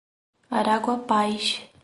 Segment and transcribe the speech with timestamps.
[0.57, 1.45] Araguapaz